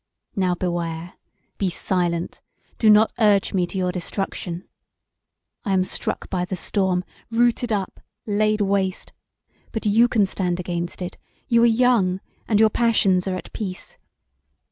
[0.35, 1.13] Now, beware!
[1.59, 2.41] Be silent!
[2.79, 4.67] Do not urge me to your destruction.
[5.63, 9.13] I am struck by the storm, rooted up, laid waste:
[9.71, 11.19] but you can stand against it;
[11.49, 13.99] you are young and your passions are at peace.